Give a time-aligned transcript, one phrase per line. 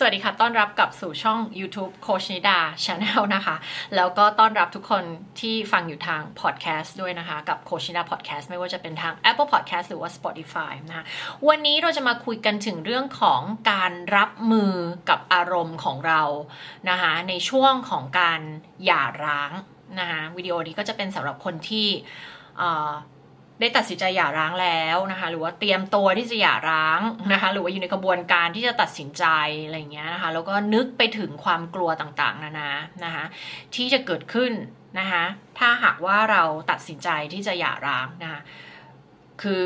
[0.00, 3.56] สวัสดีค่ะ ต้อนรับกับสู่ช่อง YouTube โคชนิดา Channel นะคะ
[3.96, 5.04] แล้วก็ต้อนรับทุกคน
[5.40, 11.04] ที่ฟังอยู่ทาง Podcast ด้วยนะคะ กับโคชนิดา Podcast ไม่ว่าจะเป็นทาง Apple Podcast หรือว่า Spotify นะคะ
[11.48, 13.40] วันนี้เราจะมาคุยกันถึงเรื่องของ
[13.70, 14.74] การรับมือ
[15.10, 16.22] กับอารมณ์ของเรา
[16.90, 18.40] นะคะ ในช่วงของการ
[18.84, 19.50] หย่าร้าง
[20.00, 21.88] นะคะวิดีโอนี้ก็จะเป็นสำหรับคนที่
[23.60, 27.00] ได้ตัดสินใจหย่าร้างแล้วนะคะ หรือว่าเตรียมตัวที่จะหย่าร้าง
[27.32, 29.24] นะคะ หรือว่าอยู่ในกระบวนการที่จะตัดสินใจ
[29.64, 32.70] อะไรเงี้ยนะคะ แล้วก็นึกไปถึงความกลัวต่างๆนานา
[33.04, 33.24] นะคะ
[33.74, 34.52] ที่จะเกิดขึ้น
[34.98, 35.24] นะคะ
[35.58, 38.40] ถ้าหากว่าเราตัดสินใจที่จะหย่าร้างนะคะ
[39.42, 39.64] คือ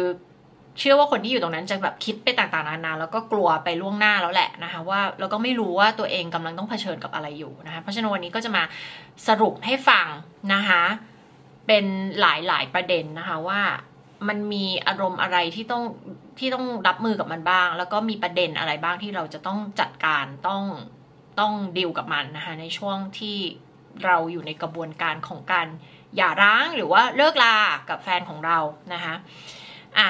[0.79, 8.63] เชื่อว่าคนที่อยู่ตรงนั้นจะแบบคิดไปต่างๆนานาแล้วก็กลัวไปล่วงหน้าแล้วแหละนะคะว่าเราก็ไม่รู้ว่าตัวเองกำลังต้องเผชิญกับอะไรอยู่นะคะ เพราะฉะนั้นวันนี้ก็จะมา
[9.29, 10.07] สรุปให้ฟัง
[10.55, 10.83] นะคะ
[11.67, 11.85] เป็น
[12.21, 13.61] หลายๆประเด็นนะคะว่า
[14.29, 15.85] มันมีอารมณ์อะไรที่ต้อง
[16.39, 20.65] ที่ต้องรับมือกับมันบ้าง แล้วก็มีประเด็นอะไรบ้างที่เราจะต้องจัดการต้อง
[21.41, 23.39] ต้องดิวกับมันนะคะในช่วงที่
[24.05, 25.69] เราอยู่ในกระบวนการของการ
[26.17, 27.57] หย่าร้างหรือว่าเลิกลา
[27.89, 28.59] กับแฟนของเรา
[28.93, 29.15] นะคะ
[29.99, 30.09] อะ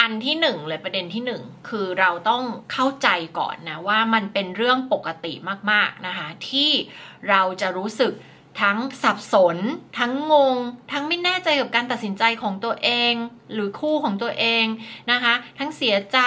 [0.00, 5.32] อันที่หนึ่งเลยประเด็นที่หนึ่งคือเราต้องเข้าใจก่อนนะว่ามันเป็นเรื่องปกติ
[5.70, 6.70] มากๆนะคะที่
[7.30, 8.12] เราจะรู้สึก
[8.60, 9.58] ทั้งสับสน
[9.98, 10.56] ทั้งงง
[10.92, 13.12] ทั้งไม่แน่ใจกับการตัดสินใจของตัวเอง
[13.52, 14.64] หรือคู่ของตัวเอง
[15.10, 16.18] นะคะ ทั้งเสียใจ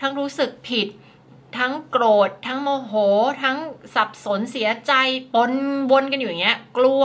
[0.00, 0.88] ทั้งรู้สึกผิด
[1.58, 2.92] ทั้งโกรธ ทั้งโมโห
[3.42, 3.56] ทั้ง
[3.94, 4.92] สับสนเสียใจ
[5.34, 5.52] ปน
[5.90, 7.04] วนกันอยู่อย่างเงี้ย กลัว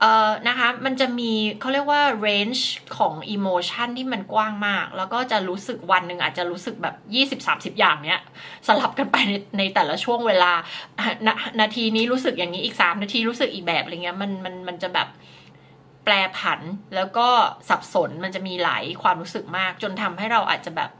[0.00, 2.62] เอ่อนะคะมันจะมีเขาเรียกว่า range
[2.98, 6.94] ของ emotion ที่มันกว้างมาก แล้วก็จะรู้สึกวันหนึ่งอาจจะรู้สึกแบบ
[7.72, 8.20] 20-30 อย่างเนี้ย
[8.66, 10.52] สลับกันไปในในแต่ละช่วงเวลา
[11.26, 15.08] นานาทีนี้รู้สึกอย่างนี้อีก 3 นาทีรู้สึกอีกแบบอะไรเงี้ยมันมันมันจะแบบ
[16.04, 16.60] แปลผัน
[16.94, 17.28] แล้วก็
[17.68, 20.90] สับสนมันจะมีหลายความรู้สึกมาก จนทำให้เราอาจจะแบบ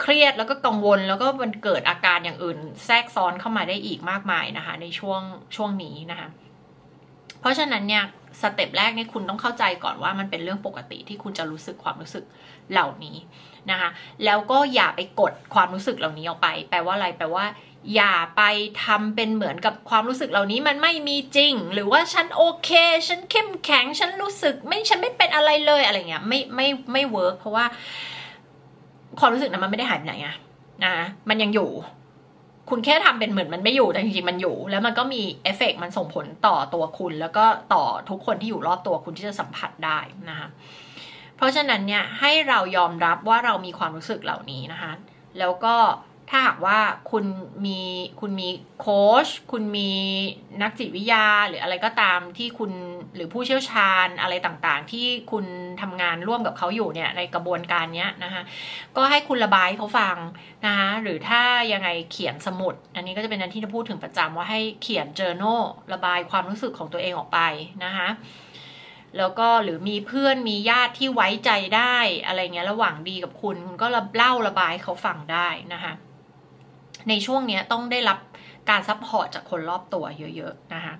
[0.00, 5.20] เครียดแล้วก็กังวลแล้วก็มันเกิดอาการอย่างอื่น แทรกซ้อนเข้ามาได้อีกมากมายนะคะ ในช่วง
[5.56, 6.28] ช่วงนี้นะคะ
[7.42, 8.04] เพราะฉะนั้นเนี่ย
[8.42, 12.24] สเต็ปแรกนี่คุณต้องเข้าใจก่อนว่ามันเป็นเรื่องปกติที่คุณจะรู้สึกความรู้สึก
[12.72, 13.16] เหล่านี้
[13.70, 13.90] นะคะ
[14.24, 17.44] แล้วก็อย่าไปกดความรู้สึกเหล่านี้ออกไป แปลว่าอะไรแปลว่า
[17.94, 18.42] อย่าไป
[18.84, 22.70] ทำเป็นเหมือนกับความรู้สึกเหล่านี้มันไม่มีจริง หรือว่าฉันโอเค
[23.08, 27.64] ฉันเข้มแข็งฉันรู้สึก ไม่ฉันไม่เป็นอะไรเลยอะไรเงี้ยไม่ไม่ไม่ work เพราะว่า
[29.20, 30.28] ความรู้สึกนั้นมันไม่ได้หายไปไหนไง
[30.84, 30.94] นะ
[31.28, 31.70] มันยังอยู่
[32.74, 37.44] คุณแค่ทำเป็นเหมือนมันไม่อยู่แต่จริงๆมันอยู่ แล้วมันก็มีเอฟเฟกมันส่งผลต่อตัวคุณ แล้วก็
[37.74, 39.98] ต่อทุกคนที่อยู่รอบตัวคุณที่จะสัมผัสได้
[40.30, 40.48] นะคะ
[41.36, 44.92] เพราะฉะนั้นเนี่ยให้เรายอมรับว่าเรามีความรู้สึกเหล่านี้นะคะ
[45.38, 45.74] แล้วก็
[46.34, 46.78] ถ้าหากว่า
[47.10, 47.24] คุณ
[47.66, 47.80] มี
[48.20, 48.48] คุณมี
[48.80, 49.90] โค้ชคุณมี
[50.62, 52.72] นักจิตวิทยาหรืออะไรก็ตามที่คุณ
[53.14, 55.44] หรือผู้เชี่ยวชาญอะไรต่างๆ ที่คุณ
[55.82, 58.42] ทำงานร่วมกับเขาอยู่เนี่ยในกระบวนการนี้นะคะ
[58.96, 60.16] ก็ให้คุณระบายเขาฟัง
[60.66, 61.42] นะคะหรือถ้า
[61.72, 67.40] ยังไงเขียนสมุด อันนี้ก็จะเป็นอันที่จะพูดถึงประจำว่าให้เขียน journal ระบายความรู้สึกของตัวเองออกไป
[67.84, 68.08] นะคะ
[69.18, 75.94] แล้วก็หรือมีเพื่อนมีญาติที่ไว้ใจได้อะไรเงี้ยระหว่างดีกับคุณ คุณก็เล่าระบายเขาฟังได้นะคะ
[77.08, 78.18] ในช่วงนี้ต้องได้รับ
[78.70, 80.04] การ support จากคนรอบตัว
[80.36, 80.94] เยอะๆนะคะ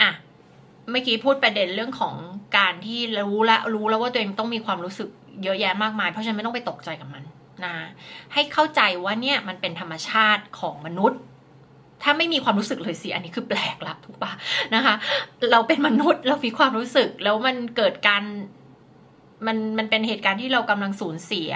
[0.00, 0.10] อะ
[0.90, 2.14] เมื่อกี้พูดประเด็นเรื่องของ
[2.58, 5.08] การที่รู้ละรู้แล้วว่าตัวเองต้องมีความรู้สึก
[5.44, 7.22] เยอะแยะมากมาย เพราะฉะนั้นไม่ต้องไปตกใจกับมัน
[7.64, 7.74] นะ
[8.32, 11.20] ให้เข้าใจว่าเนี่ยมันเป็นธรรมชาติของมนุษย์
[12.02, 14.32] ถ้าไม่มีความรู้สึกเลยสิอันนี้คือแปลกละถูกปะ
[14.74, 14.94] นะคะ
[15.52, 18.22] เราเป็นมนุษย์เรามีความรู้สึกแล้วมันเกิดการ
[19.46, 21.52] มันมันเป็นเหตุการณ์ที่เรากำลังสูญเสีย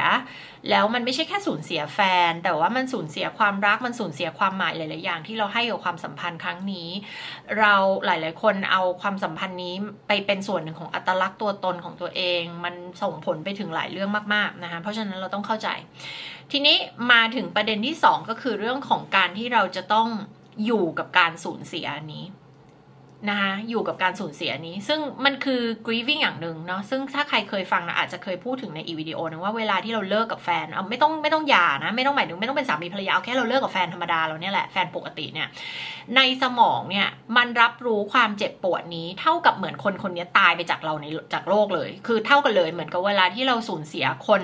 [0.70, 6.88] แล้วมันไม่ใช่แค่สูญเสียแฟน แต่ว่ามันสูญเสียความรักมันสูญเสียความหมายหลาย ๆ อย่างที่เราให้กับความสัมพันธ์ครั้งนี้
[7.58, 9.74] เราหลาย ๆ คนเอาความสัมพันธ์นี้
[10.08, 15.68] ไปเป็นส่วนหนึ่งของอัตลักษณ์ตัวตนของตัวเอง มันส่งผลไปถึงหลายเรื่องมาก ๆ นะคะเพราะฉะนั้นเราต้องเข้าใจ
[16.52, 16.76] ทีนี้
[17.12, 20.08] มาถึงประเด็นที่ 2 ก็คือเรื่องของการที่เราจะต้อง
[20.64, 22.24] อยู่กับการสูญเสียนี้
[23.28, 35.48] นะคะอยู่กับการสูญเสียนี้ ซึ่งมันคือ grieving อย่างหนึ่งเนาะซึ่งถ้าใครเคยฟังนะอาจจะเคยพูดถึงในอีวิดีโอนึงว่าเวลาที่เราเลิกกับแฟนเอาไม่ต้องไม่ต้องหย่านะไม่ต้องหมายถึงไม่ต้องเป็นสามีภรรยาเอาแค่เราเลิกกับแฟนธรรมดาเราเนี่ยแหละแฟนปกติเนี่ย
[36.16, 44.42] ในสมองเนี่ยมันรับรู้ความเจ็บปวดนี้เท่ากับเหมือนคนคนนี้ตายไปจากเราในจากโลกเลย คือเท่ากันเลยเหมือนกับเวลาที่เราสูญเสียคน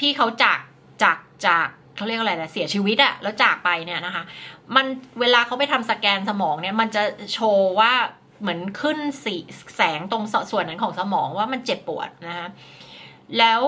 [0.00, 0.60] ที่เขาจาก
[1.02, 4.24] จากจากเขาเรียกอะไรนะเสียชีวิตอะแล้วจากไปเนี่ยนะคะ
[4.74, 4.86] มัน
[5.20, 7.02] เวลาเขาไปทำสแกนสมองเนี่ย มันจะ
[7.32, 7.92] โชว์ว่า
[8.40, 9.34] เหมือนขึ้นสี
[9.76, 12.48] แสงตรงส่วนนั้นของสมองว่ามันเจ็บปวดนะคะ
[13.38, 13.60] แล้ว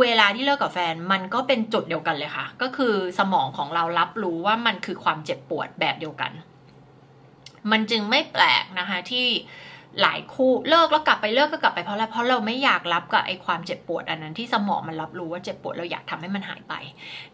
[0.00, 6.32] เวลาที่เลิกกับแฟนมันก็เป็นจุดเดียวกันเลยค่ะ ก็คือสมองของเรารับรู้ว่ามันคือความเจ็บปวดแบบเดียวกัน
[7.70, 9.26] มันจึงไม่แปลกนะคะที่
[10.02, 16.74] หลายคู่เลิกแล้วกลับไปเลิกก็กลับไปเพราะอะไรเพราะเราไม่อยากรับกับไอ้ความเจ็บปวดอันนั้นที่สมองมันรับรู้ว่าเจ็บปวดเราอยากทำให้มันหายไป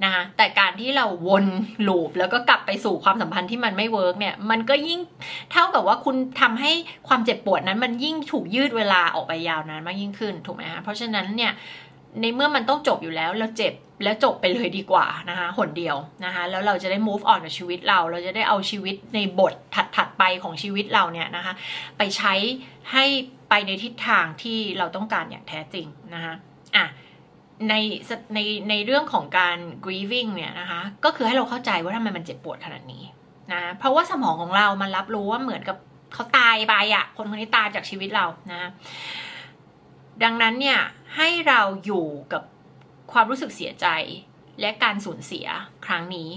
[0.04, 1.46] นะคะแต่การที่เราวน
[1.88, 5.00] loop แล้วก็กลับไปสู่ความสัมพันธ์ที่มันไม่ work เนี่ยมันก็ยิ่ง
[5.52, 6.72] เท่ากับว่าคุณทำให้
[7.08, 11.52] ความเจ็บปวดนั้นมันยิ่งถูกยืดเวลาออกไปยาวนานมากยิ่งขึ้นถูกไหมคะเพราะฉะนั้นเนี่ย
[12.20, 13.74] ในเมื่อมันต้องจบอยู่แล้วเราเจ็บ
[14.04, 19.52] แล้วจบไปเลยดีกว่านะคะหนเดียวนะคะแล้วเราจะได้ move on กับชีวิตเรา เราจะได้เอาชีวิตในบท
[19.96, 21.54] ถัดๆไปของชีวิตเราเนี่ยนะคะ
[21.98, 22.34] ไปใช้
[22.92, 23.04] ให้
[23.48, 26.34] ไปในทิศทางที่เราต้องการอย่างแท้จริงนะคะ
[26.76, 26.86] อะ
[27.68, 27.74] ใน
[28.34, 28.38] ใน
[28.70, 33.04] ในเรื่องของการ grieving เนี่ยนะคะก็คือให้เราเข้าใจว่าทำไมมันเจ็บปวดขนาดนี้
[33.52, 35.76] นะเพราะว่าสมองของเรามันรับรู้ว่าเหมือนกับ
[36.14, 38.70] เขาตายไปอะ่ะคนคนนี้ตายจากชีวิตเรานะ
[40.22, 40.80] ดังนั้นเนี่ย
[41.16, 42.42] ให้เราอยู่กับ
[43.12, 43.86] ความรู้สึกเสียใจ
[44.60, 45.46] และการสูญเสีย
[45.86, 46.30] ครั้งนี้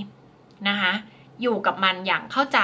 [0.70, 0.94] นะคะ
[1.42, 2.60] อยู่กับมันอย่างเข้าใจ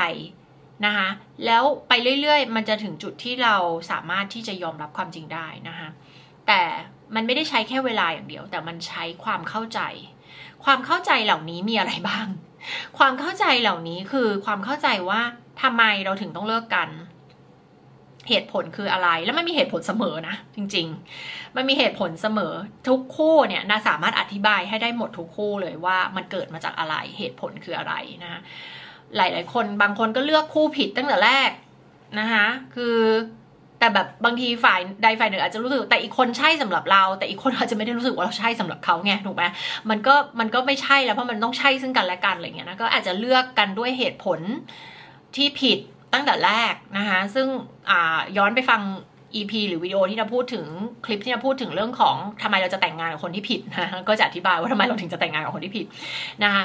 [0.86, 1.08] นะคะ
[1.46, 3.56] แล้วไปเรื่อยๆ มันจะถึงจุดที่เรา
[3.92, 5.90] สามารถที่จะยอมรับความจริงได้นะคะ
[6.48, 6.62] แต่
[7.16, 9.80] มันไม่ได้ใช้แค่เวลาอย่างเดียว แต่มันใช้ความเข้าใจ
[10.64, 12.28] ความเข้าใจเหล่านี้มีอะไรบ้าง
[12.98, 15.22] ความเข้าใจเหล่านี้คือความเข้าใจว่า
[15.62, 16.90] ทำไมเราถึงต้องเลิกกัน
[18.30, 20.88] เหตุผลคืออะไร แล้วมันมีเหตุผลเสมอนะ จริง
[21.22, 22.54] ๆ มันมีเหตุผลเสมอ
[22.90, 27.94] ทุกคู่เนี่ยนาสามารถอธิบายให้ได้หมดทุกคู่เลยว่ามันเกิดมาจากอะไร เหตุผลคืออะไร
[28.24, 28.42] นะ
[29.18, 31.52] หลาย ๆ คนบางคนก็เลือกคู่ผิดตั้งแต่แรก
[32.20, 32.46] นะคะ
[32.76, 32.98] คือ
[33.80, 39.44] แต่แบบบางทีฝ่ายใดฝ่ายหนึ่งอาจจะรู้สึกแต่อีกคนใช่สำหรับเรา แต่อีกคนอาจจะไม่ได้รู้สึกว่าเราใช่สำหรับเขาไงถูกไหม
[39.90, 44.40] มันก็มันก็ไม่ใช่แล้วเพราะมันต้องใช่ซึ่งกันและกันอะไรเงี้ยนะก็อาจจะเลือกกันด้วยเหตุผล
[45.36, 45.80] ที่ผิด
[46.14, 47.48] ตั้งแต่แรกนะคะซึ่ง
[48.38, 48.82] ย้อนไปฟัง
[49.36, 50.66] EP หรือวิดีโอที่เราพูดถึง
[51.06, 55.86] คลิปที่เราพูดถึงเรื่องของทำไมเราจะแต่งงานกับคนที่ผิดนะก็จะอธิบายว่าทำไมเราถึงจะแต่งงานกับคนที่ผิด
[56.44, 56.64] นะคะ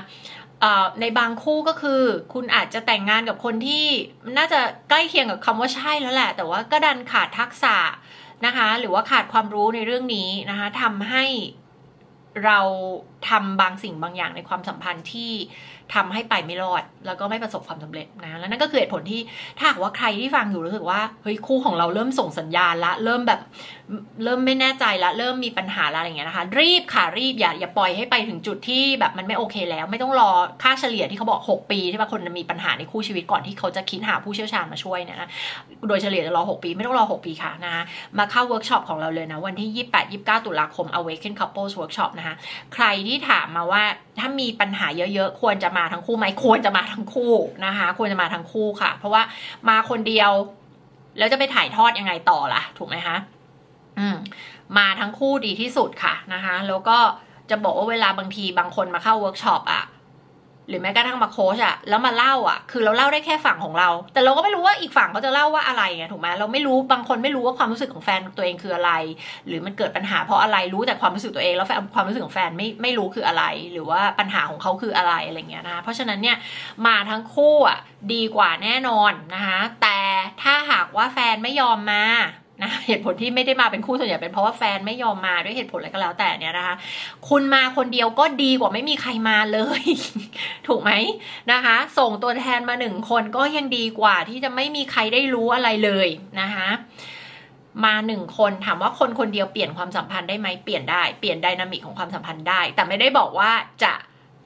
[1.01, 2.03] ในบางคู่ก็คือ
[2.33, 3.85] คุณอาจจะแต่งงานกับคนที่
[4.39, 4.61] น่าจะ
[4.91, 7.77] ใกล้เคียงกับคำว่าใช่แล้วแหละ แต่ว่าก็ดันขาดทักษะ
[8.47, 11.25] นะคะ หรือว่าขาดความรู้ในเรื่องนี้นะคะทำให้
[12.45, 12.59] เรา
[13.29, 15.33] ทำบางสิ่งบางอย่างในความสัมพันธ์ที่
[15.95, 19.21] ทำให้ไปไม่รอด แล้วก็ไม่ประสบความสำเร็จนะ แล้วนั่นก็คือเหตุผลที่
[19.59, 23.41] ถ้าหากว่าใครที่ฟังอยู่รู้สึกว่าเฮ้ยคู่ของเราเริ่มส่งสัญญาณละ เริ่มแบบ
[24.25, 30.31] เริ่มไม่แน่ใจละ เริ่มมีปัญหาละอะไรเงี้ยนะคะ รีบค่ะรีบอย่าอย่าปล่อยให้ไปถึงจุดที่แบบมันไม่โอเคแล้ว ไม่ต้องรอ
[30.63, 35.29] ค่าเฉลี่ยที่เขาบอก 6 ปีที่บางคนมีปัญหาในคู่ชีวิตก่อนที่เขาจะคิดหาผู้เชี่ยวชาญมาช่วยเนี่ยนะ
[35.89, 37.75] โดยเฉลี่ยจะรอ 6 ปีไม่ต้องรอ 6 ปีค่ะนะ
[38.19, 42.35] มาเข้าเวิร์กช็อปของเราเลยนะวันที่ 28 29 ตุลาคม Awaken Couples Workshop นะคะ
[42.75, 43.83] ใครที่ถามมาว่า
[44.19, 47.33] ถ้ามีปัญหาเยอะๆ ควรจะมาทั้งคู่ไหมควรจะมาทั้งคู่
[47.67, 49.23] นะคะ ควรจะมาทั้งคู่ค่ะ เพราะว่า
[49.69, 50.31] มาคนเดียว
[51.19, 53.17] แล้วจะไปถ่ายทอดยังไงต่อล่ะ ถูกไหมคะ
[53.99, 54.17] อืม
[54.79, 56.99] มาทั้งคู่ดีที่สุดค่ะนะคะ แล้วก็
[57.51, 59.85] จะบอกว่าเวลาบางทีบางคนมาเข้าเวิร์กช็อปอะ
[60.69, 68.93] หรือแม้กระทั่งมาโค้ชอะแล้วมาเล่าอะคือเราเล่าได้แค่ฝั่งของเรา แต่เราก็ไม่รู้ว่าอีกฝั่งเขาจะเล่าว่าอะไรไงถูกไหมเราไม่รู้บางคนไม่รู้ว่าความรู้สึกของแฟนตัวเองคืออะไร
[69.47, 76.37] หรือมันเกิดปัญหาเพราะอะไรรู้แต่ความรู้สึกตัวเองแล้วแฟนความรู้สึกของแฟนไม่ไม่รู้คืออะไร หรือว่าปัญหาของเขาคืออะไรอะไรเงี้ยนะเพราะฉะนั้นเนี่ย
[76.87, 77.79] มาทั้งคู่อะ
[78.13, 79.99] ดีกว่าแน่นอนนะคะแต่
[80.43, 82.05] ถ้าหากว่าแฟนไม่ยอมมา
[82.63, 86.75] นะเหตุผลที่ไม่ได้มาเป็นคู่ส่วนใหญ่เป็นเพราะว่าแฟนไม่ยอมมาด้วยเหตุผลอะไรก็แล้วแต่เนี่ยนะคะ
[87.29, 89.83] คุณมาคนเดียวก็ดีกว่าไม่มีใครมาเลย
[90.69, 90.93] ถูกไหม
[91.53, 96.09] นะคะ ส่งตัวแทนมาหนึ่งคนก็ยังดีกว่าที่จะไม่มีใครได้รู้อะไรเลย
[96.41, 96.69] นะคะ
[97.85, 103.51] มาหนึ่งคนถามว่าคนคนเดียวเปลี่ยนความสัมพันธ์ได้ไหมเปลี่ยนได้เปลี่ยน dynamic ของความสัมพันธ์ได้ แต่ไม่ได้บอกว่า
[103.83, 103.93] จะ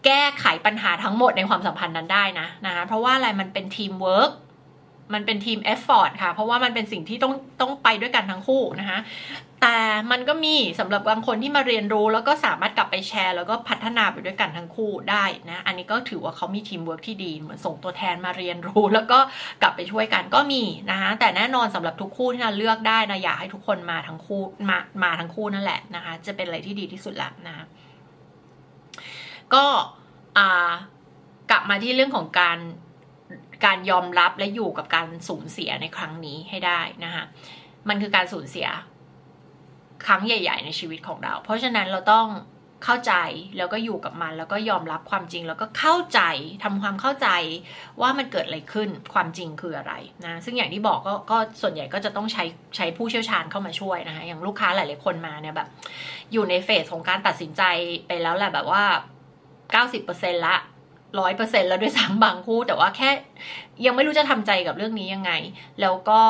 [0.04, 4.32] แก้ไขปัญหาทั้งหมดในความสัมพันธ์นั้นได้นะนะคะเพราะว่าอะไรมันเป็นทีมเวิร์ก
[5.14, 8.98] มันเป็น team effort ค่ะ เพราะว่ามันเป็นสิ่งที่ต้องต้องไปด้วยกันทั้งคู่นะคะ
[9.62, 9.78] แต่
[10.10, 19.18] มันก็มีสำหรับบางคนที่มาเรียนรู้ แล้วก็สามารถกลับไปแชร์ แล้วก็พัฒนาไปด้วยกันทั้งคู่ได้นะ อันนี้ก็ถือว่าเขามีทีมเวิร์กที่ดี เหมือนส่งตัวแทนมาเรียนรู้ แล้วก็
[19.62, 27.64] กลับไปช่วยกันก็มีนะคะแต่แน่นอนสำหรับทุกคู่ที่เราเลือกได้นะอยากให้ทุกคนมาทั้งคู่มามาทั้งคู่นั่นแหละนะคะ จะเป็นอะไรที่ดีที่สุดละนะคะ
[29.54, 29.64] ก็
[31.50, 32.58] กลับมาที่เรื่องของการ
[33.64, 37.24] การยอมรับและอยู่กับการสูญเสียในครั้งนี้ให้ได้นะคะ
[37.88, 38.68] มันคือการสูญเสีย
[40.06, 42.26] ครั้งใหญ่ ๆ ในชีวิตของเรา เพราะฉะนั้นเราต้อง
[42.84, 43.14] เข้าใจ
[43.58, 46.20] แล้วก็อยู่กับมัน แล้วก็ยอมรับความจริง แล้วก็เข้าใจ
[46.64, 47.28] ทำความเข้าใจ
[48.00, 49.92] ว่ามันเกิดอะไรขึ้นความจริงคืออะไร
[50.24, 52.44] นะซึ่งอย่างที่บอกก็ก็ส่วนใหญ่ก็จะต้องใช้
[52.76, 55.68] ใช้ผู้เชี่ยวชาญเข้ามาช่วยนะคะอย่างลูกค้าหลายๆคนมาเนี่ยแบบ
[56.32, 57.62] อยู่ในเฟสของการตัดสินใจ
[58.06, 58.84] ไปแล้วแหละแบบว่า
[59.74, 60.56] 90%ละ
[61.20, 63.10] ร้อยเปอร์เซ็นแล้วด้วยซ้ำบางคู่ แต่ว่าแค่
[63.86, 65.32] ยังไม่รู้จะทำใจกับเรื่องนี้ยังไง
[65.80, 66.22] แล้วก็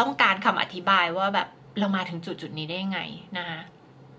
[0.00, 3.00] ต้องการคำอธิบายว่าแบบ เรามาถึงจุดจุดนี้ได้ยังไง
[3.38, 3.60] นะคะ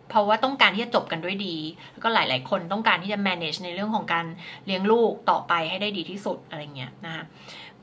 [0.09, 1.55] เพราะว่าต้องการที่จะจบกันด้วยดี
[1.91, 4.25] แล้วก็หลาย ๆ คนต้องการที่จะ manage ในเรื่องของการ
[4.65, 7.23] เลี้ยงลูกต่อไปให้ได้ดีที่สุดอะไรเงี้ยนะคะ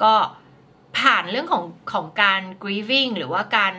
[0.02, 0.12] ก็
[0.98, 3.74] ผ่านเรื่องของของการ grieving หรือว่าการ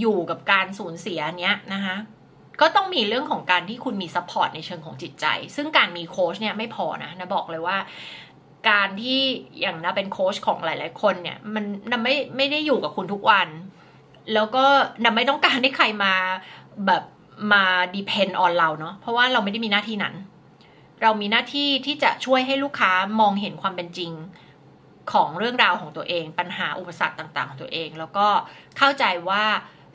[0.00, 1.96] อยู่กับการสูญเสียเนี้ยนะคะ
[2.60, 7.78] ก็ต้องมีเรื่องของการที่คุณมี support ในเชิงของจิตใจ ซึ่งการมีโค้ชเนี่ยไม่พอนะนะบอกเลยว่า
[8.70, 9.20] การที่
[9.60, 13.48] อย่างนะเป็นโค้ชของหลาย ๆ คนเนี่ยมันนะไม่ไม่ได้อยู่กับคุณทุกวัน
[14.34, 14.64] แล้วก็
[15.04, 16.14] นะไม่ต้องการให้ใครมา
[16.86, 17.02] แบบ
[17.52, 17.64] มา
[17.96, 20.14] depend on เราเนาะเพราะว่าเราไม่ได้มีหน้าที่นั้น
[21.02, 24.12] เรามีหน้าที่ที่จะช่วยให้ลูกค้ามองเห็นความเป็นจริง
[25.12, 28.26] ของเรื่องราวของตัวเอง ปัญหาอุปสรรคต่าง ๆ ของตัวเอง แล้วก็
[28.78, 29.44] เข้าใจว่า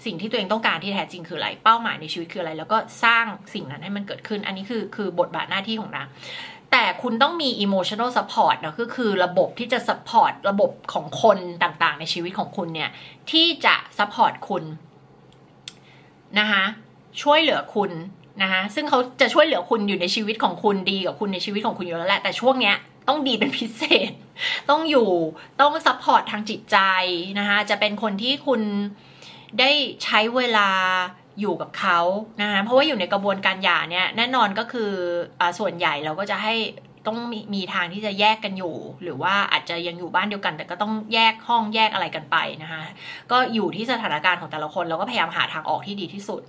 [0.05, 6.07] สิ่งที่ตัวเองต้องการที่แท้จริงคืออะไร เป้าหมายในชีวิตคืออะไร แล้วก็สร้างสิ่งนั้นให้มันเกิดขึ้น อันนี้คือคือบทบาทหน้าที่ของนาง
[6.71, 12.89] แต่คุณต้องมี emotional support นะก็คือระบบที่จะ support ระบบของคนต่างๆ ในชีวิตของคุณเนี่ย
[13.31, 14.63] ที่จะ support คุณ
[16.39, 16.63] นะคะ
[17.21, 17.91] ช่วยเหลือคุณ
[18.41, 22.75] นะคะซึ่งเขาจะช่วยเหลือคุณอยู่ในชีวิตของคุณดีกับคุณในชีวิตของคุณอยู่แล้วแหละแต่ช่วงเนี้ย
[23.07, 24.11] ต้องดีเป็นพิเศษ
[24.69, 25.09] ต้องอยู่
[25.61, 26.77] ต้อง support ทางจิตใจ
[27.39, 28.61] นะคะจะเป็นคนที่คุณ
[29.59, 29.71] ได้
[30.03, 30.69] ใช้เวลา
[31.39, 31.99] อยู่กับเขา
[32.41, 34.91] นะคะเพราะว่าอยู่ในกระบวนการหย่าเนี่ยแน่นอนก็คือ
[35.39, 36.55] ส่วนใหญ่เราก็จะให้
[37.07, 42.81] ต้องมีทางที่จะแยกกันอยู่ หรือว่าอาจจะยังอยู่บ้านเดียวกัน แต่ก็ต้องแยกห้องแยกอะไรกันไปนะคะ
[43.31, 46.41] ก็อยู่ที่สถานการณ์ของแต่ละคนเราก็พยายามหาทางออกที่ดีที่สุด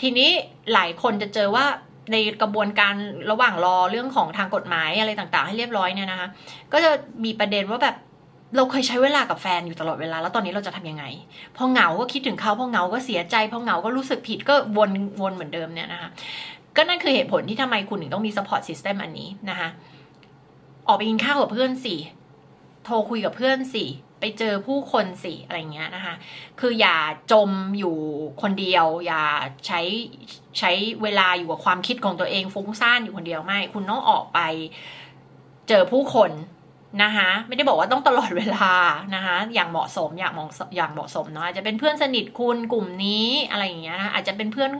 [0.00, 0.30] ทีนี้
[0.72, 1.66] หลายคนจะเจอว่า
[2.12, 2.94] ในกระบวนการ
[3.30, 6.28] ระหว่างรอเรื่องของทางกฎหมายอะไรต่างๆ ให้เรียบร้อยเนี่ยนะคะ
[6.72, 6.90] ก็จะ
[7.24, 7.96] มีประเด็นว่าแบบ
[8.56, 11.04] เราเคยใช้เวลากับแฟนอยู่ตลอดเวลา แล้วตอนนี้เราจะทำยังไง
[11.56, 14.90] พอเหงาก็คิดถึงเขาพอเหงาก็เสียใจพอเหงาก็รู้สึกผิดก็วน
[15.20, 16.10] วนเหมือนเดิมเนี่ยนะคะ
[16.76, 19.68] ก็นั่นคือเหตุผลที่ทำไมคุณถึงต้องมี support system อันนี้นะคะ
[20.86, 21.96] ออกไปกินข้าวกับเพื่อนสิ
[22.84, 23.84] โทรคุยกับเพื่อนสิ
[24.20, 26.14] ไปเจอผู้คนสิอะไรเงี้ยนะคะ
[26.60, 26.96] คืออย่า
[27.32, 27.96] จมอยู่
[28.42, 29.22] คนเดียว อย่า
[29.66, 29.80] ใช้
[30.58, 30.70] ใช้
[31.02, 34.40] เวลาอยู่กับความคิดของตัวเองฟุ้งซ่านอยู่คนเดียวไม่ คุณต้องออกไป
[35.68, 36.30] เจอผู้คน
[37.02, 38.72] นะคะไม่ได้บอกว่าต้องตลอดเวลา
[39.14, 44.70] นะคะอย่างเหมาะสมอย่างเหมาะอย่างเหมาะสมเนาะอาจจะเป็นเพื่อนสนิทคุณกลุ่มนี้อะไรอย่างเงี้ยนะอาจจะเป็นเพื่อน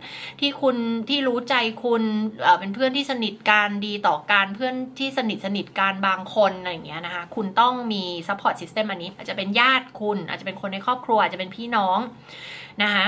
[0.40, 0.76] ที่คุณ
[1.09, 1.54] ที่รู้ใจ
[1.85, 2.02] คุณ
[2.42, 11.99] เออเป็นเพื่อนที่สนิทกันดีต่อการเพื่อนที่สนิทสนิทกันบางคนอะไรอย่างเงี้ยนะคะคุณต้องมี support system อันนี้ อาจจะเป็นญาติคุณ อาจจะเป็นคนในครอบครัวอาจจะเป็นพี่น้อง
[12.83, 13.07] นะคะ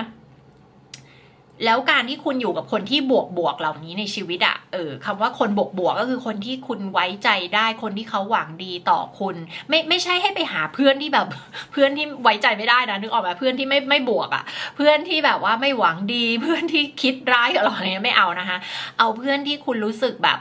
[1.64, 9.36] แล้วการที่คุณอยู่กับคนที่บวกบวกเหล่านี้ในชีวิตอะเออคำว่าคนบวกบวกก็คือคนที่คุณไว้ใจได้คนที่เขาหวังดีต่อคุณ
[9.68, 11.26] ไม่ไม่ใช่ให้ไปหาเพื่อนที่แบบ
[11.72, 14.44] เพื่อนที่ไว้ใจไม่ได้นะนึกออกไหมเพื่อนที่ไม่ไม่บวกอะ
[14.76, 18.58] เพื่อนที่แบบว่าไม่หวังดี เพื่อนที่คิดร้ายกับเราเนี่ยไม่เอานะคะ
[18.98, 20.38] เอาเพื่อนที่คุณรู้สึกแบบ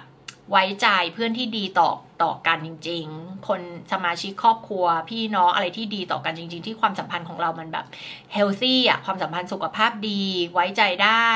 [0.52, 1.90] ไว้ใจเพื่อนที่ดีต่อ
[2.24, 7.86] ต่อกันจริง ๆ คนสมาชิกครอบครัว พี่น้องอะไรที่ดีต่อกันจริง ๆ ที่ความสัมพันธ์ของเรามันแบบ
[8.34, 10.22] เฮลซี่อะความสัมพันธ์สุขภาพดี
[10.54, 11.30] ไว้ใจได้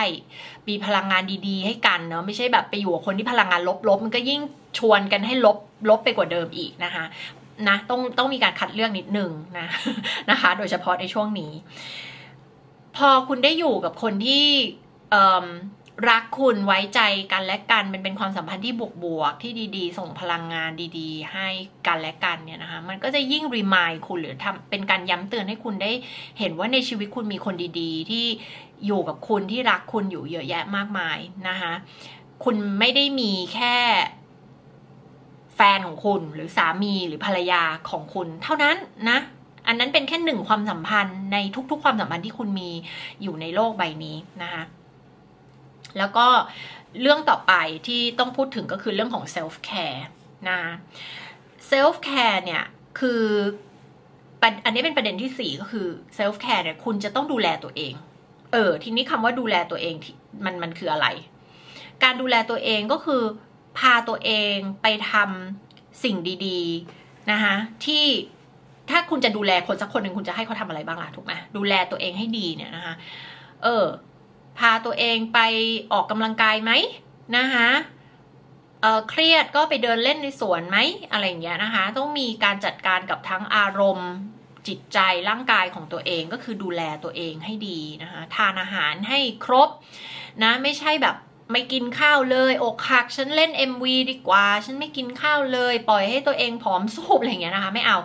[0.68, 4.42] มีพลังงานดี ๆ ให้กันเนาะไม่ใช่แบบไปอยู่กับคนที่พลังงานลบๆมันก็ยิ่ง
[4.78, 5.58] ชวนกันให้ลบ
[5.90, 7.06] ลบไปกว่าเดิมอีกนะคะ
[7.68, 9.68] นะต้องต้องมีการคัดเลือกนิดนึงนะ
[10.32, 11.52] นะคะ โดยเฉพาะในช่วงนี้
[12.98, 14.46] พอคุณได้อยู่กับคนที่
[16.10, 17.00] รักคุณไว้ใจ
[17.32, 21.48] กันและกันมันเป็นความสัมพันธ์ที่บวกบวกที่ดีๆ ส่งพลังงานดีๆ ให้
[21.88, 25.92] กันและกันเนี่ยนะคะมันก็จะยิ่งรีมายคุณหรือทำเป็นการย้ำเตือนให้คุณได้
[26.40, 28.26] เห็นว่าในชีวิตคุณมีคนดีๆ ที่
[28.86, 31.74] อยู่กับคุณที่รักคุณอยู่เยอะแยะมากมายนะคะ
[32.44, 33.76] คุณไม่ได้มีแค่
[35.56, 38.76] แฟนของคุณหรือสามีหรือภรรยาของคุณ เท่านั้น
[39.10, 39.20] นะ
[39.68, 41.38] อันนั้นเป็นแค่หนึ่งความสัมพันธ์ใน
[41.72, 42.70] ทุกๆ ความสัมพันธ์ที่คุณมี
[43.22, 44.64] อยู่ในโลกใบนี้นะคะ
[45.98, 46.28] แล้วก็
[47.02, 47.54] เรื่องต่อไป
[47.88, 50.02] ที่ต้องพูดถึงก็คือเรื่องของ self care
[50.50, 50.62] นะ
[51.72, 52.64] self care เนี่ย
[53.00, 53.24] คือ
[54.66, 57.94] อันนี้เป็นประเด็นที่สี่ก็คือ self care เนี่ยคุณจะต้องดูแลตัวเอง
[58.54, 59.96] เออ ทีนี้คำว่าดูแลตัวเอง
[60.46, 61.08] มันมันคืออะไร
[62.04, 63.22] การดูแลตัวเองก็คือ
[63.78, 68.06] พาตัวเองไปทำสิ่งดีๆนะคะที่
[68.90, 72.96] ถ้าคุณจะดูแลคนสักคนหนึ่งคุณจะให้เขาทำอะไรบ้างล่ะถูกไหมดูแลตัวเองให้ดีเนี่ยนะคะ
[73.64, 73.86] เออ
[74.60, 75.40] พาตัวเองไป
[75.92, 76.72] ออกกำลังกายไหม
[77.38, 77.70] นะคะ
[78.82, 80.78] เเครียดก็ไปเดินเล่นในสวนไหม
[81.12, 84.12] อะไรอย่างเงี้ยนะคะ ต้องมีการจัดการกับทั้งอารมณ์
[84.68, 85.00] จิตใจ
[85.30, 89.70] ร่างกายของตัวเองก็คือดูแลตัวเองให้ดีนะคะ ทานอาหารให้ครบ
[90.44, 91.16] นะไม่ใช่แบบ
[91.52, 97.98] ไม่กินข้าวเลย อกหักฉันเล่น MV ดีกว่า ฉันไม่กินข้าวเลย ปล่อยให้ตัวเองผอมสูบอะไรเงี้ยนะคะ ไม่เอา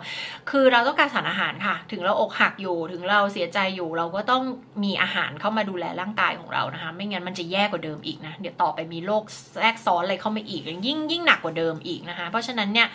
[0.51, 4.43] คือเราต้องการสารอาหารค่ะ ถึงเราอกหักอยู่ ถึงเราเสียใจอยู่ เราก็ต้อง
[4.85, 12.89] มีอาหารเข้ามาดูแลร่างกายของเรานะคะ ไม่งั้นมันจะแย่กว่าเดิมอีกนะ เดี๋ยวต่อไปมีโรคแทรกซ้อนอะไรเข้ามาอีกยิ่งยิ่งหนักกว่าเดิมอีกนะคะ เพราะฉะนั้นเนี่ย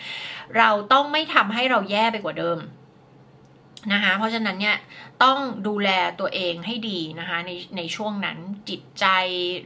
[0.58, 2.58] เราต้องไม่ทำให้เราแย่ไปกว่าเดิม
[3.94, 4.78] นะคะเพราะฉะนั้นเนี่ย
[5.24, 8.38] ต้องดูแลตัวเองให้ดีนะคะในในช่วงนั้น
[8.70, 9.06] จิตใจ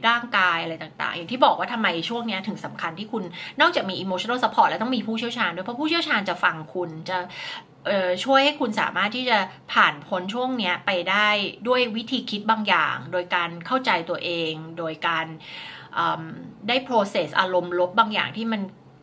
[0.08, 3.24] ร่างกายอะไรต่างๆ อย่างที่บอกว่าทำไมช่วงนี้ถึงสำคัญที่คุณ
[3.60, 7.18] นอกจากมี emotional support แล้วต้องมีผู้เชี่ยวชาญด้วยเพราะผู้เชี่ยวชาญจะฟังคุณจะ
[8.24, 9.38] ช่วยให้คุณสามารถที่จะ
[9.72, 11.28] ผ่านพ้นช่วงนี้ไปได้
[11.68, 15.26] ด้วยวิธีคิดบางอย่าง โดยการเข้าใจตัวเอง โดยการ
[16.68, 18.62] ได้ process อารมณ์ลบบางอย่างที่มัน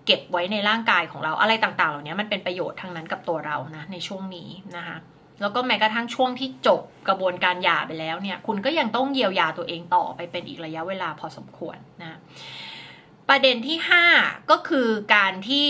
[0.10, 4.98] เก็บไว้ในร่างกายของเราอะไรต่างๆ เหล่านี้มันเป็นประโยชน์ทั้งนั้นกับตัวเรานะในช่วงนี้นะคะ
[5.42, 12.18] แล้วก็แม้กระทั่งช่วงที่จบกระบวนการหย่าไปแล้วเนี่ย คุณก็ยังต้องเยียวยาตัวเองต่อไปเป็นอีกระยะเวลาพอสมควรนะ
[13.30, 14.06] ประเด็นที่ห้า
[14.52, 15.68] ก็คือการที่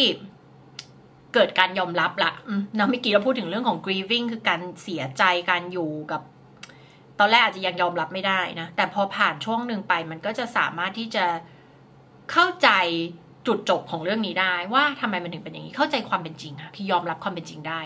[1.33, 2.33] เกิดการยอมรับละ
[2.77, 6.21] นะเมื่อกี้เราพูดถึงเรื่องของ grieving คือการเสียใจการอยู่กับ
[7.19, 11.25] ตอนแรกอาจจะยังยอมรับไม่ได้นะ แต่พอผ่านช่วงหนึ่งไปมันก็จะสามารถที่จะ
[12.31, 12.69] เข้าใจ
[13.49, 17.79] จุดจบของเรื่องนี้ได้ว่าทำไมมันถึงเป็นอย่างนี้เข้าใจความเป็นจริงค่ะคือยอมรับความเป็นจริงได้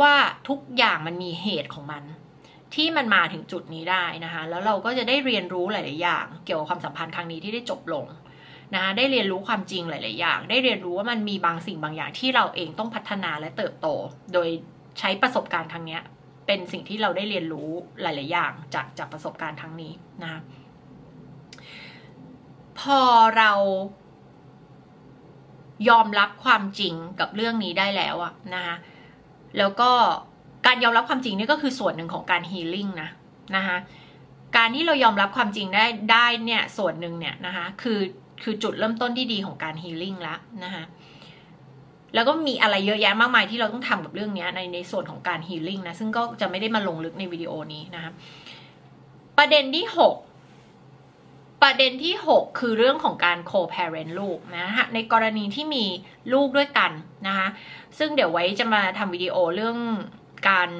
[0.00, 0.12] ว่า
[0.48, 2.02] ทุกอย่างมันมีเหตุของมัน
[2.74, 8.06] ที่มันมาถึงจุดนี้ได้นะคะแล้วเราก็จะได้เรียนรู้หลาย ๆ อย่าง เกี่ยวกับความสัมพันธ์ครั้งนี้ที่ได้จบลง
[8.74, 13.86] นะะได้เรียนรู้ความจริงหลาย ๆ อย่าง ได้เรียนรู้ว่ามันมีบางสิ่งบางอย่างที่เราเองต้องพัฒนาและเติบโต
[14.32, 14.48] โดย
[14.98, 15.98] ใช้ประสบการณ์ครั้งนี้
[16.46, 17.70] เป็นสิ่งที่เราได้เรียนรู้
[18.02, 19.92] หลาย ๆ อย่างจากจากประสบการณ์ครั้งนี้
[20.22, 20.40] นะ
[22.80, 23.00] พอ
[23.38, 23.52] เรา
[25.88, 28.76] ยอมรับความจริงกับเรื่องนี้ได้แล้วอะนะคะ
[29.58, 29.90] แล้วก็
[30.66, 33.08] การยอมรับความจริงนี่ก็คือส่วนหนึ่งของการฮีลิ่งนะ
[33.56, 33.76] นะคะ
[34.56, 38.00] การที่เรายอมรับความจริงได้ได้เนี่ยส่วนหนึ่งเนี่ยนะคะคือ
[38.42, 40.84] คือจุดเริ่มต้นที่ดีของการฮีลิ่งแล้วนะคะ
[42.14, 48.12] แล้วก็มีอะไรเยอะแยะมากมายที่เราต้องทำกับเรื่องนี้ในในส่วนของการฮีลิ่งนะซึ่งก็จะไม่ได้มาลงลึกในวิดีโอนี้นะคะ
[49.38, 50.14] ประเด็นที่หก
[51.62, 55.84] ประเด็นที่ 6 คือเรื่องของการ co-parent ลูกนะฮะในกรณีที่มี
[56.32, 56.90] ลูกด้วยกัน
[57.26, 57.48] นะคะ
[57.98, 59.76] ซึ่งเดี๋ยวไว้จะมาทำวิดีโอเรื่อง
[60.48, 60.70] การ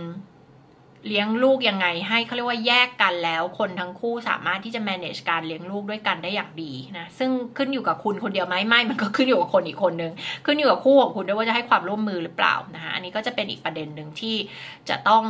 [1.07, 10.13] เลี้ยงลูกยังไงให้เขาเรียกว่าแยกกันแล้วคนทั้งคู่สามารถที่จะ manage การเลี้ยงลูกด้วยกันได้อย่างดีนะซึ่งขึ้นอยู่กับคุณคนเดียวไหมไม่ มันก็ขึ้นอยู่กับคนอีกคนนึง
[10.45, 14.37] ขึ้นอยู่กับคู่ของคุณด้วยว่าจะให้ความร่วมมือหรือเปล่านะคะอันนี้ก็จะเป็นอีกประเด็นหนึ่งที่
[14.89, 15.25] จะต้อง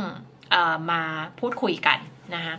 [0.53, 0.55] อ
[0.91, 1.01] มา
[1.39, 1.99] พูดคุยกัน
[2.35, 2.55] นะคะ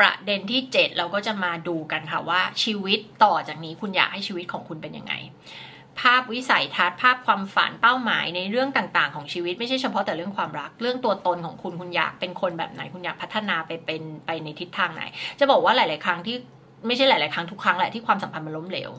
[0.00, 5.14] ประเด็นที่ 7 เราก็จะมาดูกันค่ะว่าชีวิตต่อจากนี้คุณอยากให้ชีวิตของคุณเป็นยังไง
[6.00, 15.02] ภาพวิสัยทัศน์ภาพความฝันเป้าหมายในเรื่องต่างๆ ของชีวิตไม่ใช่เฉพาะแต่เรื่องความรัก เรื่องตัวตนของคุณคุณอยากเป็นคนแบบไหน คุณอยากพัฒนาไปเป็นไปในทิศทางไหน
[15.38, 16.36] จะบอกว่าหลาย ๆ ครั้งที่
[16.86, 18.90] ไม่ใช่หลาย ๆ ครั้งทุกครั้งแหละที่ความสัมพันธ์มันล้มเหลว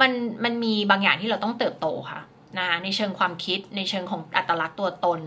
[0.00, 0.10] มัน
[0.44, 2.20] มันมีบางอย่างที่เราต้องเติบโตค่ะ
[2.58, 5.20] นะในเชิงความคิดในเชิงของอัตลักษณ์ตัวตน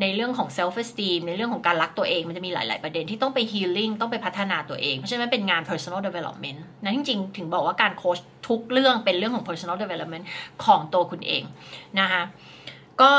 [0.00, 9.78] ในเรื่องของ self esteem ในเรื่องของการรักตัวเองมันจะมีหลาย ๆ ประเด็นที่ต้องไป healing ต้องไปพัฒนาตัวเอง เพราะฉะนั้นเป็นงาน personal development นะจริง ๆ ถึงบอกว่าการโค้ชทุกเรื่องเป็นเรื่องของ personal
[9.82, 10.24] development
[10.64, 11.42] ของตัวคุณเอง
[12.00, 12.22] นะคะ
[13.02, 13.12] ก็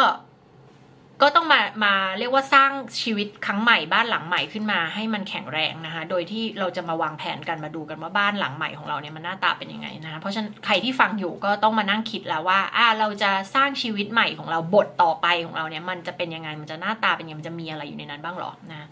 [1.22, 18.88] ก็ต้องมามาเรียกว่าสร้างชีวิตครั้งใหม่บ้านหลังใหม่ขึ้นมาให้มันแข็งแรงนะคะ โดยที่เราจะมาวางแผนกันมาดูกันว่าบ้านหลังใหม่ของเราเนี่ยมันหน้าตาเป็นยังไงนะคะเพราะฉะนั้นใครที่ฟังอยู่ก็ต้องมานั่งคิดแล้วว่าอ่าเราจะสร้างชีวิตใหม่ของเราบทต่อไปของเราเนี่ยมันจะเป็นยังไงมันจะหน้าตาเป็นยังไงมันจะมีอะไรอยู่ในนั้นบ้างหรอนะ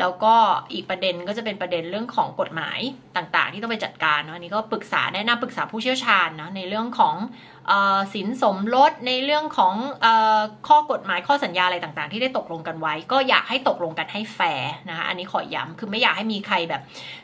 [0.00, 0.34] แล้วก็
[0.72, 2.78] อีกประเด็นก็จะเป็นประเด็นเรื่องของกฎหมาย
[3.16, 7.16] ต่างๆ ที่ต้องไปจัดการเนาะอันนี้ก็ปรึกษาแนะนำปรึกษาผู้เชี่ยวชาญนะในเรื่องของ
[8.14, 10.06] สินสมรสในเรื่องของ
[10.68, 16.82] ข้อกฎหมายข้อสัญญาอะไรต่างๆ ที่ได้ตกลงกันไว้ ก็อยากให้ตกลงกันให้แฟร์นะคะอันนี้ขอย้ำคือไม่อยากให้มีใครแบบ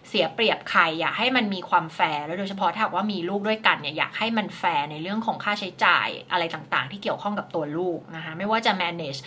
[0.09, 9.21] เสียเปรียบใคร อยากให้มันมีความแฟร์แล้วโดยเฉพาะถ้าว่ามีลูกด้วยกันเนี่ยอยากให้มันแฟร์ในเรื่องของค่าใช้จ่ายอะไรต่างๆ ที่เกี่ยวข้องกับตัวลูกนะคะไม่ว่าจะ manage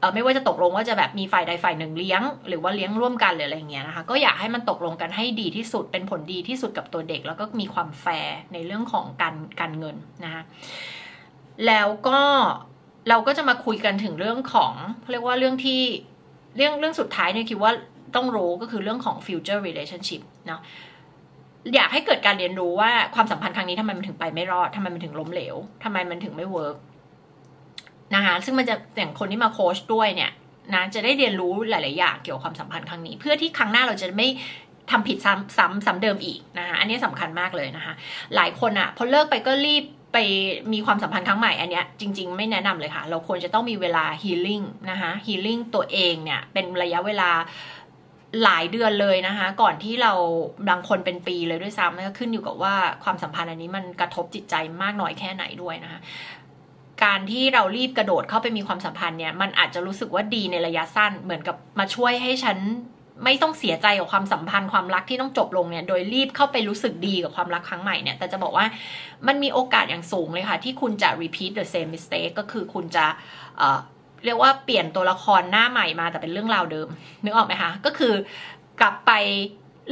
[0.00, 10.42] เออไม่ว่าจะตกลงว่าจะแบบมีฝ่ายใดฝ่ายหนึ่งเลี้ยง หรือว่าเลี้ยงร่วมกันหรืออะไรเงี้ยนะคะก็อยากให้มันตกลงกันให้ดีที่สุดเป็นผลดีที่สุดกับตัวเด็ก แล้วก็มีความแฟร์ในเรื่องของการการเงินนะคะ
[11.66, 12.20] แล้วก็
[13.08, 14.72] เราก็จะมาคุยกันถึงเรื่องของ
[15.10, 15.80] เรียกว่าเรื่องที่
[16.56, 17.72] เรื่องเรื่องสุดท้ายเนี่ยคิดว่า
[18.16, 20.60] ต้องรู้ก็คือเรื่องของ future relationship เนาะ
[21.74, 26.76] อยากให้เกิดการเรียนรู้ว่าความสัมพันธ์ครั้งนี้ทำไมมันถึงไปไม่รอดทำไมมันถึงล้มเหลวทำไมมันถึงไม่เวิร์ก
[28.14, 30.30] นะคะซึ่งมันจะอย่างคนที่มาโค้ชด้วยเนี่ย
[30.74, 34.28] นะจะได้เรียนรู้หลาย ๆ อย่างเกี่ยวกับความสัมพันธ์ครั้งนี้ เพื่อที่ครั้งหน้าเราจะไม่
[34.90, 37.94] ทำผิดซ้ำซ้ำซ้ำเดิมอีกนะคะอันนี้สำคัญมากเลยนะคะ
[38.36, 40.18] หลายคนอะพอเลิกไปก็รีบไป
[40.72, 47.30] มีความสัมพันธ์ครั้งใหม่อันเนี้ยจริง ๆ ไม่แนะนำเลยค่ะ เราควรจะต้องมีเวลาฮีลิ่งนะคะฮีลิ่งตัวเองเนี่ยเป็นระยะเวลา
[48.44, 50.12] หลายเดือนเลยนะคะ ก่อนที่เรา
[50.68, 56.00] บางคนเป็นปีเลยด้วยซ้ำนะขึ้นอยู่กับว่าความสัมพันธ์อันนี้มันกระทบจิตใจมากน้อยแค่ไหนด้วยนะคะ
[57.04, 62.58] การที่เรารีบกระโดดเข้าไปมีความสัมพันธ์เนี่ยมันอาจจะรู้สึกว่าดีในระยะสั้นเหมือนกับมาช่วยให้ฉัน
[63.24, 68.66] ไม่ต้องเสียใจกับความสัมพันธ์ความรักที่ต้องจบลงเนี่ย โดยรีบเข้าไปรู้สึกดีกับความรักครั้งใหม่เนี่ย แต่จะบอกว่า
[69.26, 73.06] มันมีโอกาสอย่างสูงเลยค่ะ ที่คุณจะ repeat the same mistake ก็คือคุณจะ
[73.58, 76.88] เเรียกว่าเปลี่ยนตัวละครหน้าใหม่มาแต่เป็นเรื่องราวเดิม
[77.24, 78.12] นึกออกไหมคะ ก็คือ
[78.80, 79.12] กลับไป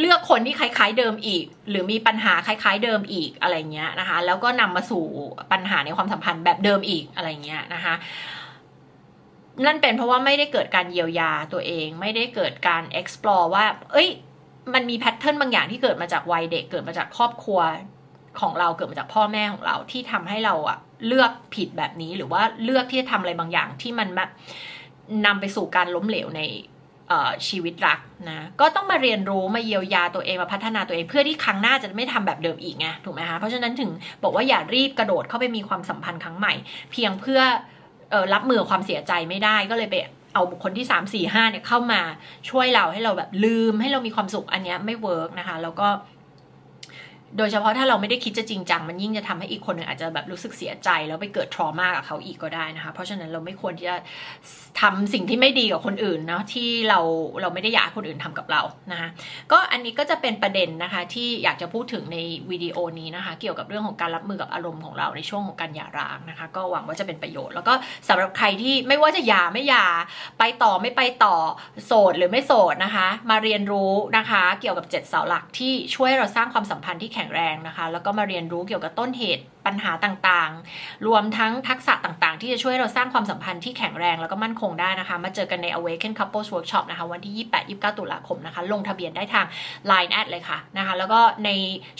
[0.01, 5.05] เลือกคนที่คล้ายๆเดิมอีก หรือมีปัญหาคล้าย ๆ เดิมอีกอะไรเงี้ยนะคะ แล้วก็นำมาสู่
[5.53, 7.95] ปัญหาในความสัมพันธ์แบบเดิมอีกอะไรเงี้ยนะคะ
[9.67, 14.09] นั่นเป็นเพราะว่าไม่ได้เกิดการเยียวยาตัวเอง ไม่ได้เกิดการ explore ว่า เอ้ย
[14.75, 17.61] มันมีแพทเทิร์นบางอย่างที่เกิดมาจากวัยเด็กเกิดมาจากครอบครัว
[18.41, 24.31] ของเราเกิดมาจากพ่อแม่ของเราที่ทำให้เราอะเลือกผิดแบบนี้หรือว่าเลือกที่จะทำอะไรบางอย่างที่มันแบบ
[25.27, 26.43] นำไปสู่การล้มเหลวใน
[27.49, 27.99] ชีวิตรัก
[28.31, 33.91] นะก็ต้องมาเรียนรู้มาเยียวยาตัวเองมาพัฒนาตัวเองเพื่อที่ครั้งหน้าจะไม่ทำแบบเดิมอีกไงถูกไหมคะเพราะฉะนั้นถึง
[34.23, 36.55] บอกว่าอย่ารีบกระโดดเข้าไปมีความสัมพันธ์ครั้งใหม่
[36.93, 37.41] เพียงเพื่อ
[38.13, 39.97] ออรับมือความเสียใจไม่ได้ก็เลยไป
[40.35, 42.01] เอาบุคคลที่ 3 4 5เนี่ยเข้ามา
[42.51, 45.89] ช่วยเราให้เราแบบลืมให้เรามีความสุขอันนี้ไม่เวิร์กนะคะแล้วก็
[47.37, 53.97] โดยเฉพาะถ้าเราไม่ได้คิดจะจริงจัง มันยิ่งจะทำให้อีกคนหนึ่งอาจจะแบบรู้สึกเสียใจ แล้วไปเกิดทรมากับเขาอีกก็ได้นะคะ เพราะฉะนั้นเราไม่ควรที่จะ
[54.81, 57.01] ทำสิ่งที่ไม่ดีกับคนอื่นเนาะที่เรา
[57.43, 58.63] เราไม่ได้อยากคนอื่นทำกับเรา
[58.93, 59.09] นะคะ
[59.53, 62.19] ก็อันนี้ก็จะเป็นประเด็นนะคะที่อยากจะพูดถึงใน
[62.51, 67.75] วิดีโอนี้นะคะ เกี่ยวกับเรื่องของการรับมือกับอารมณ์ของเราในช่วงของการหย่าร้างนะคะ ก็หวังว่าจะเป็นประโยชน์ แล้วก็
[68.09, 69.87] สำหรับใครที่ไม่ว่าจะหย่าไม่หย่า
[70.39, 71.35] ไปต่อไม่ไปต่อ
[71.87, 87.35] โสดหรือไม่โสดนะคะ มาเรียนรู้นะคะ เกี่ยวกับ7เสาหลักที่ช่วยเราสร้างความสัมพันธ์ที่ข็งแรงนะคะ แล้วก็มาเรียนรู้เกี่ยวกับต้นเหตุปัญหาต่างๆ รวมทั้งทักษะต่างๆ ที่จะช่วยเราสร้างความสัมพันธ์ที่แข็งแรงแล้วก็มั่นคงได้นะคะ มาเจอกันใน Awaken Couples Workshop นะคะ วันที่
[87.71, 89.47] 28-29 ตุลาคมนะคะ ลงทะเบียนได้ทาง
[89.91, 91.51] Line add เลยค่ะนะคะ แล้วก็ใน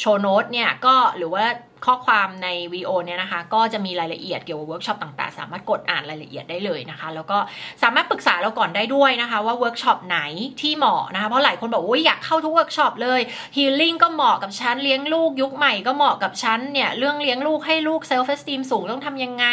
[0.01, 1.45] show note เนี่ยก็หรือว่า
[1.87, 7.39] ข้อความในวิดีโอเนี่ยนะคะ ก็จะมีรายละเอียดเกี่ยวกับเวิร์กช็อปต่างๆ สามารถกดอ่านรายละเอียดได้เลยนะคะ แล้วก็
[7.83, 10.19] สามารถปรึกษาเราก่อนได้ด้วยนะคะว่าเวิร์กช็อปไหน
[10.61, 13.21] ที่เหมาะนะคะ เพราะหลายคนบอกว่าอยากเข้าทุกเวิร์กช็อปเลย
[13.57, 19.45] healing ก็เหมาะกับฉันเลี้ยงลูกยุคใหม่ก็เหมาะกับฉันเนี่ยเรื่องเลี้ยงลูกให้ลูก self-esteem สูงต้องทำยังไง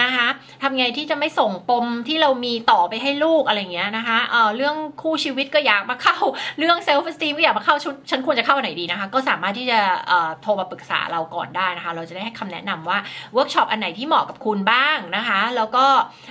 [0.00, 0.28] นะคะ
[0.62, 6.18] ทำไงที่จะไม่ส่งปมที่เรามีต่อไปให้ลูกอะไรเงี้ยนะคะเอ่อเรื่องคู่ชีวิตก็อยากมาเข้า
[6.58, 7.76] เรื่อง self-esteem ก็อยากมาเข้า
[8.10, 9.78] ฉันควรจะเข้าไหนดีนะคะ ก็สามารถที่จะ
[10.08, 12.98] เออโทรมาปรึกษาเราก่อนได้นะคะ เราจะได้ให้คำแนะนำว่า
[13.32, 15.84] เวิร์กช็อปอันไหนที่เหมาะกับคุณบ้างนะคะ แล้วก็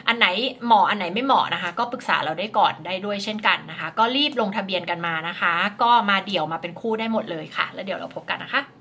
[0.08, 0.28] อันไหน
[0.66, 8.79] เหมาะอันไหนไม่เหมาะนะคะ ก็ปรึกษาเราได้ก่อนได้ด้วยเช่นกันนะคะ ก็รีบลงทะเบียนกันมานะคะ ก็มาเดี่ยวมาเป็นคู่ได้หมดเลยค่ะ แล้วเดี๋ยวเราพบกันนะคะ